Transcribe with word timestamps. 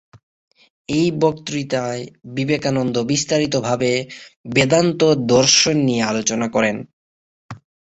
এই 0.89 1.07
বক্তৃতায় 1.21 2.03
বিবেকানন্দ 2.35 2.95
বিস্তারিতভাবে 3.03 3.91
বেদান্ত 4.45 5.01
দর্শন 5.27 5.75
নিয়ে 5.87 6.03
আলোচনা 6.03 6.47
করেন। 6.47 6.75